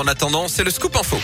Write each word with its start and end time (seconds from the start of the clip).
En 0.00 0.06
attendant, 0.06 0.48
c'est 0.48 0.64
le 0.64 0.70
scoop 0.70 0.96
info. 0.96 1.18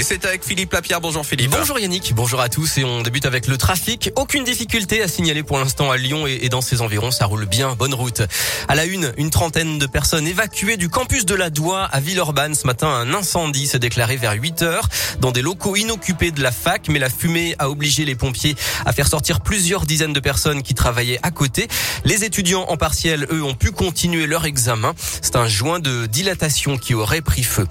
Et 0.00 0.02
c'est 0.02 0.24
avec 0.24 0.42
Philippe 0.42 0.72
Lapierre. 0.72 1.02
Bonjour 1.02 1.26
Philippe. 1.26 1.50
Bonjour 1.50 1.78
Yannick, 1.78 2.14
bonjour 2.14 2.40
à 2.40 2.48
tous 2.48 2.78
et 2.78 2.84
on 2.84 3.02
débute 3.02 3.26
avec 3.26 3.46
le 3.46 3.58
trafic. 3.58 4.10
Aucune 4.16 4.44
difficulté 4.44 5.02
à 5.02 5.08
signaler 5.08 5.42
pour 5.42 5.58
l'instant 5.58 5.90
à 5.90 5.98
Lyon 5.98 6.26
et 6.26 6.48
dans 6.48 6.62
ses 6.62 6.80
environs, 6.80 7.10
ça 7.10 7.26
roule 7.26 7.44
bien, 7.44 7.74
bonne 7.74 7.92
route. 7.92 8.22
À 8.66 8.74
la 8.74 8.86
une, 8.86 9.12
une 9.18 9.28
trentaine 9.28 9.78
de 9.78 9.84
personnes 9.84 10.26
évacuées 10.26 10.78
du 10.78 10.88
campus 10.88 11.26
de 11.26 11.34
la 11.34 11.50
Doua 11.50 11.84
à 11.84 12.00
Villeurbanne. 12.00 12.54
Ce 12.54 12.66
matin, 12.66 12.88
un 12.88 13.12
incendie 13.12 13.66
s'est 13.66 13.78
déclaré 13.78 14.16
vers 14.16 14.32
8 14.32 14.62
heures 14.62 14.88
dans 15.18 15.32
des 15.32 15.42
locaux 15.42 15.76
inoccupés 15.76 16.30
de 16.30 16.42
la 16.42 16.50
fac, 16.50 16.88
mais 16.88 16.98
la 16.98 17.10
fumée 17.10 17.54
a 17.58 17.68
obligé 17.68 18.06
les 18.06 18.14
pompiers 18.14 18.56
à 18.86 18.94
faire 18.94 19.06
sortir 19.06 19.40
plusieurs 19.42 19.84
dizaines 19.84 20.14
de 20.14 20.20
personnes 20.20 20.62
qui 20.62 20.72
travaillaient 20.72 21.20
à 21.22 21.30
côté. 21.30 21.68
Les 22.06 22.24
étudiants 22.24 22.64
en 22.68 22.78
partiel, 22.78 23.26
eux, 23.30 23.42
ont 23.42 23.54
pu 23.54 23.70
continuer 23.70 24.26
leur 24.26 24.46
examen. 24.46 24.94
C'est 25.20 25.36
un 25.36 25.46
joint 25.46 25.78
de 25.78 26.06
dilatation 26.06 26.78
qui 26.78 26.94
aurait 26.94 27.20
pris 27.20 27.42
feu. 27.42 27.66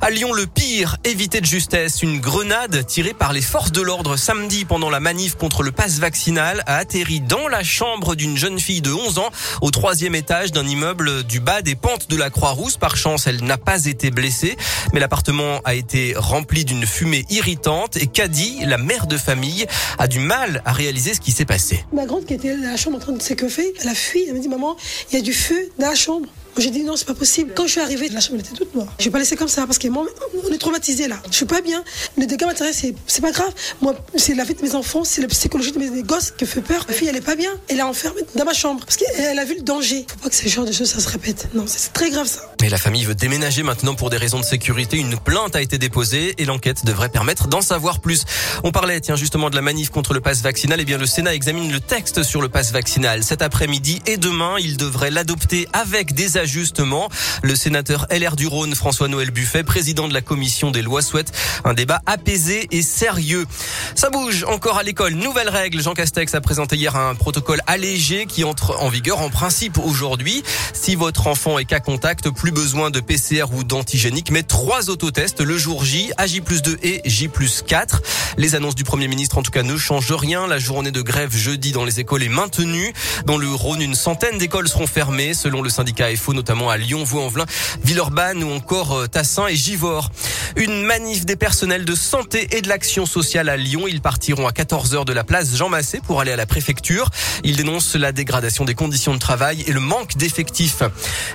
À 0.00 0.08
Lyon, 0.08 0.32
le 0.32 0.46
pire, 0.46 0.96
éviter 1.04 1.42
de 1.42 1.46
justesse 1.46 1.73
une 1.74 2.20
grenade 2.20 2.86
tirée 2.86 3.14
par 3.14 3.32
les 3.32 3.40
forces 3.40 3.72
de 3.72 3.80
l'ordre 3.80 4.16
samedi 4.16 4.64
pendant 4.64 4.90
la 4.90 5.00
manif 5.00 5.34
contre 5.34 5.64
le 5.64 5.72
pass 5.72 5.98
vaccinal 5.98 6.62
a 6.66 6.76
atterri 6.76 7.20
dans 7.20 7.48
la 7.48 7.64
chambre 7.64 8.14
d'une 8.14 8.36
jeune 8.36 8.60
fille 8.60 8.80
de 8.80 8.92
11 8.92 9.18
ans 9.18 9.30
au 9.60 9.72
troisième 9.72 10.14
étage 10.14 10.52
d'un 10.52 10.64
immeuble 10.68 11.24
du 11.24 11.40
bas 11.40 11.62
des 11.62 11.74
pentes 11.74 12.08
de 12.08 12.16
la 12.16 12.30
Croix-Rousse. 12.30 12.76
Par 12.76 12.96
chance, 12.96 13.26
elle 13.26 13.42
n'a 13.42 13.58
pas 13.58 13.86
été 13.86 14.12
blessée, 14.12 14.56
mais 14.92 15.00
l'appartement 15.00 15.60
a 15.64 15.74
été 15.74 16.14
rempli 16.16 16.64
d'une 16.64 16.86
fumée 16.86 17.24
irritante 17.28 17.96
et 17.96 18.06
Kadi, 18.06 18.60
la 18.64 18.78
mère 18.78 19.08
de 19.08 19.16
famille, 19.16 19.66
a 19.98 20.06
du 20.06 20.20
mal 20.20 20.62
à 20.64 20.72
réaliser 20.72 21.12
ce 21.12 21.20
qui 21.20 21.32
s'est 21.32 21.44
passé. 21.44 21.84
Ma 21.92 22.06
grande 22.06 22.24
qui 22.24 22.34
était 22.34 22.56
dans 22.56 22.70
la 22.70 22.76
chambre 22.76 22.98
en 22.98 23.00
train 23.00 23.12
de 23.12 23.22
s'écoeuffer, 23.22 23.74
elle 23.80 23.88
a 23.88 23.96
fui, 23.96 24.24
elle 24.28 24.34
m'a 24.34 24.40
dit 24.40 24.48
maman, 24.48 24.76
il 25.10 25.16
y 25.16 25.18
a 25.18 25.22
du 25.22 25.34
feu 25.34 25.70
dans 25.80 25.88
la 25.88 25.96
chambre. 25.96 26.28
J'ai 26.56 26.70
dit 26.70 26.84
non, 26.84 26.96
c'est 26.96 27.06
pas 27.06 27.14
possible. 27.14 27.52
Quand 27.54 27.66
je 27.66 27.72
suis 27.72 27.80
arrivée, 27.80 28.08
la 28.08 28.20
chambre 28.20 28.40
était 28.40 28.54
toute 28.54 28.74
noire. 28.74 28.86
Je 28.98 29.04
vais 29.04 29.10
pas 29.10 29.18
laisser 29.18 29.36
comme 29.36 29.48
ça 29.48 29.66
parce 29.66 29.78
que 29.78 29.88
moi, 29.88 30.06
on 30.48 30.52
est 30.52 30.58
traumatisé 30.58 31.08
là. 31.08 31.20
Je 31.30 31.36
suis 31.36 31.46
pas 31.46 31.60
bien. 31.60 31.82
Les 32.16 32.26
dégâts 32.26 32.44
matériels, 32.44 32.74
c'est, 32.74 33.20
pas 33.20 33.32
grave. 33.32 33.52
Moi, 33.80 33.94
c'est 34.16 34.34
la 34.34 34.44
vie 34.44 34.54
de 34.54 34.62
mes 34.62 34.74
enfants, 34.74 35.04
c'est 35.04 35.22
la 35.22 35.28
psychologie 35.28 35.72
de 35.72 35.78
mes 35.78 36.02
gosses 36.02 36.30
qui 36.30 36.46
fait 36.46 36.60
peur. 36.60 36.84
Ma 36.88 36.94
fille, 36.94 37.08
elle 37.08 37.16
est 37.16 37.20
pas 37.20 37.36
bien. 37.36 37.50
Elle 37.68 37.78
est 37.78 37.82
enfermée 37.82 38.22
dans 38.36 38.44
ma 38.44 38.54
chambre 38.54 38.80
parce 38.84 38.96
qu'elle 38.96 39.38
a 39.38 39.44
vu 39.44 39.56
le 39.56 39.62
danger. 39.62 40.06
Faut 40.08 40.18
pas 40.18 40.28
que 40.28 40.36
ce 40.36 40.48
genre 40.48 40.64
de 40.64 40.72
choses, 40.72 40.90
ça 40.90 41.00
se 41.00 41.08
répète. 41.08 41.48
Non, 41.54 41.64
c'est 41.66 41.92
très 41.92 42.10
grave 42.10 42.26
ça. 42.26 42.54
Et 42.62 42.68
la 42.70 42.78
famille 42.78 43.04
veut 43.04 43.14
déménager 43.14 43.62
maintenant 43.62 43.94
pour 43.94 44.08
des 44.08 44.16
raisons 44.16 44.40
de 44.40 44.44
sécurité. 44.44 44.96
Une 44.96 45.18
plainte 45.18 45.54
a 45.54 45.60
été 45.60 45.76
déposée 45.76 46.34
et 46.38 46.44
l'enquête 46.46 46.86
devrait 46.86 47.10
permettre 47.10 47.46
d'en 47.46 47.60
savoir 47.60 48.00
plus. 48.00 48.24
On 48.62 48.70
parlait, 48.70 49.00
tiens, 49.00 49.16
justement 49.16 49.50
de 49.50 49.56
la 49.56 49.60
manif 49.60 49.90
contre 49.90 50.14
le 50.14 50.20
pass 50.20 50.40
vaccinal. 50.40 50.80
Eh 50.80 50.84
bien, 50.86 50.96
le 50.96 51.06
Sénat 51.06 51.34
examine 51.34 51.70
le 51.70 51.80
texte 51.80 52.22
sur 52.22 52.40
le 52.40 52.48
pass 52.48 52.72
vaccinal. 52.72 53.22
Cet 53.22 53.42
après-midi 53.42 54.00
et 54.06 54.16
demain, 54.16 54.56
il 54.58 54.76
devrait 54.76 55.10
l'adopter 55.10 55.68
avec 55.74 56.14
des 56.14 56.38
ajustements. 56.44 57.08
Le 57.42 57.56
sénateur 57.56 58.06
LR 58.10 58.36
du 58.36 58.46
Rhône, 58.46 58.74
François-Noël 58.74 59.30
Buffet, 59.30 59.64
président 59.64 60.08
de 60.08 60.14
la 60.14 60.20
commission 60.20 60.70
des 60.70 60.82
lois, 60.82 61.00
souhaite 61.00 61.32
un 61.64 61.72
débat 61.72 62.00
apaisé 62.04 62.68
et 62.70 62.82
sérieux. 62.82 63.46
Ça 63.94 64.10
bouge 64.10 64.44
encore 64.46 64.76
à 64.76 64.82
l'école. 64.82 65.14
Nouvelle 65.14 65.48
règle. 65.48 65.80
Jean 65.80 65.94
Castex 65.94 66.34
a 66.34 66.42
présenté 66.42 66.76
hier 66.76 66.96
un 66.96 67.14
protocole 67.14 67.60
allégé 67.66 68.26
qui 68.26 68.44
entre 68.44 68.78
en 68.82 68.90
vigueur 68.90 69.20
en 69.20 69.30
principe 69.30 69.78
aujourd'hui. 69.78 70.42
Si 70.74 70.96
votre 70.96 71.28
enfant 71.28 71.58
est 71.58 71.64
cas 71.64 71.80
contact, 71.80 72.28
plus 72.28 72.52
besoin 72.52 72.90
de 72.90 73.00
PCR 73.00 73.46
ou 73.54 73.64
d'antigénique, 73.64 74.30
mais 74.30 74.42
trois 74.42 74.90
autotests 74.90 75.40
le 75.40 75.56
jour 75.56 75.82
J, 75.82 76.12
à 76.18 76.26
J 76.26 76.42
plus 76.42 76.60
2 76.60 76.76
et 76.82 77.00
J 77.06 77.28
plus 77.28 77.62
4. 77.66 78.02
Les 78.36 78.56
annonces 78.56 78.74
du 78.74 78.82
Premier 78.82 79.06
ministre, 79.06 79.38
en 79.38 79.42
tout 79.42 79.50
cas, 79.50 79.62
ne 79.62 79.76
changent 79.76 80.12
rien. 80.12 80.46
La 80.48 80.58
journée 80.58 80.90
de 80.90 81.02
grève 81.02 81.34
jeudi 81.34 81.70
dans 81.70 81.84
les 81.84 82.00
écoles 82.00 82.24
est 82.24 82.28
maintenue. 82.28 82.92
Dans 83.26 83.38
le 83.38 83.48
Rhône, 83.48 83.80
une 83.80 83.94
centaine 83.94 84.38
d'écoles 84.38 84.68
seront 84.68 84.88
fermées, 84.88 85.34
selon 85.34 85.62
le 85.62 85.68
syndicat 85.68 86.14
FO, 86.16 86.34
notamment 86.34 86.68
à 86.68 86.76
Lyon, 86.76 87.04
Vaux-en-Velin, 87.04 87.46
Villeurbanne 87.84 88.42
ou 88.42 88.50
encore 88.50 88.98
euh, 88.98 89.06
Tassin 89.06 89.46
et 89.46 89.54
Givors. 89.54 90.10
Une 90.56 90.82
manif 90.82 91.24
des 91.24 91.36
personnels 91.36 91.84
de 91.84 91.94
santé 91.94 92.56
et 92.56 92.60
de 92.60 92.68
l'action 92.68 93.06
sociale 93.06 93.48
à 93.48 93.56
Lyon. 93.56 93.86
Ils 93.86 94.00
partiront 94.00 94.48
à 94.48 94.52
14h 94.52 95.04
de 95.04 95.12
la 95.12 95.24
place 95.24 95.54
Jean 95.56 95.68
Massé 95.68 96.00
pour 96.04 96.20
aller 96.20 96.32
à 96.32 96.36
la 96.36 96.46
préfecture. 96.46 97.10
Ils 97.44 97.56
dénoncent 97.56 97.94
la 97.94 98.12
dégradation 98.12 98.64
des 98.64 98.74
conditions 98.74 99.14
de 99.14 99.18
travail 99.18 99.62
et 99.66 99.72
le 99.72 99.80
manque 99.80 100.16
d'effectifs. 100.16 100.82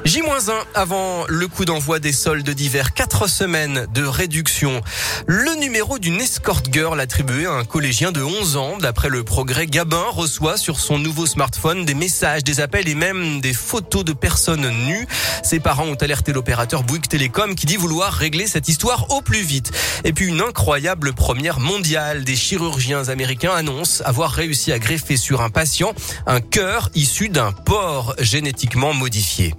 J-1 0.05 0.51
avant 0.73 1.25
le 1.27 1.47
coup 1.47 1.65
d'envoi 1.65 1.99
des 1.99 2.13
soldes 2.13 2.49
d'hiver. 2.49 2.93
Quatre 2.93 3.27
semaines 3.27 3.87
de 3.93 4.03
réduction. 4.03 4.81
Le 5.27 5.55
numéro 5.59 5.99
d'une 5.99 6.19
escort 6.19 6.61
girl 6.71 6.88
attribué 6.97 7.45
à 7.45 7.51
un 7.51 7.65
collégien 7.65 8.11
de 8.11 8.23
11 8.23 8.57
ans. 8.57 8.77
D'après 8.79 9.09
le 9.09 9.23
progrès, 9.23 9.67
Gabin 9.67 10.05
reçoit 10.11 10.57
sur 10.57 10.79
son 10.79 10.97
nouveau 10.97 11.27
smartphone 11.27 11.85
des 11.85 11.93
messages, 11.93 12.43
des 12.43 12.61
appels 12.61 12.87
et 12.87 12.95
même 12.95 13.41
des 13.41 13.53
photos 13.53 14.03
de 14.03 14.13
personnes 14.13 14.67
nues. 14.87 15.07
Ses 15.43 15.59
parents 15.59 15.85
ont 15.85 15.95
alerté 15.95 16.33
l'opérateur 16.33 16.83
Bouygues 16.83 17.07
Télécom 17.07 17.53
qui 17.53 17.67
dit 17.67 17.77
vouloir 17.77 18.13
régler 18.13 18.47
cette 18.47 18.69
histoire 18.69 19.11
au 19.11 19.21
plus 19.21 19.41
vite. 19.41 19.71
Et 20.03 20.13
puis 20.13 20.25
une 20.25 20.41
incroyable 20.41 21.13
première 21.13 21.59
mondiale. 21.59 22.23
Des 22.23 22.35
chirurgiens 22.35 23.09
américains 23.09 23.53
annoncent 23.53 24.03
avoir 24.05 24.31
réussi 24.31 24.71
à 24.71 24.79
greffer 24.79 25.17
sur 25.17 25.41
un 25.41 25.49
patient 25.49 25.93
un 26.25 26.41
cœur 26.41 26.89
issu 26.95 27.29
d'un 27.29 27.51
porc 27.51 28.15
génétiquement 28.19 28.93
modifié. 28.93 29.53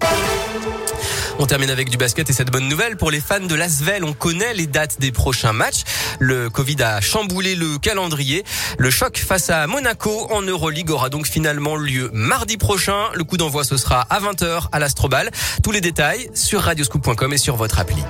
On 1.43 1.47
termine 1.47 1.71
avec 1.71 1.89
du 1.89 1.97
basket 1.97 2.29
et 2.29 2.35
cette 2.35 2.51
bonne 2.51 2.69
nouvelle 2.69 2.99
pour 2.99 3.11
les 3.11 3.19
fans 3.19 3.41
de 3.41 3.55
l'Asvel. 3.55 4.05
On 4.05 4.13
connaît 4.13 4.53
les 4.53 4.67
dates 4.67 5.01
des 5.01 5.11
prochains 5.11 5.55
matchs. 5.55 5.85
Le 6.19 6.51
Covid 6.51 6.83
a 6.83 7.01
chamboulé 7.01 7.55
le 7.55 7.79
calendrier. 7.79 8.45
Le 8.77 8.91
choc 8.91 9.17
face 9.17 9.49
à 9.49 9.67
Monaco 9.67 10.29
en 10.31 10.43
Euroleague 10.43 10.91
aura 10.91 11.09
donc 11.09 11.27
finalement 11.27 11.77
lieu 11.77 12.11
mardi 12.13 12.59
prochain. 12.59 13.07
Le 13.15 13.25
coup 13.25 13.39
d'envoi 13.39 13.65
ce 13.65 13.79
sera 13.79 14.03
à 14.03 14.21
20h 14.21 14.67
à 14.71 14.79
l'Astrobal. 14.79 15.31
Tous 15.63 15.73
les 15.73 15.81
détails 15.81 16.29
sur 16.35 16.61
radioscoop.com 16.61 17.33
et 17.33 17.39
sur 17.39 17.57
votre 17.57 17.79
appli. 17.79 18.03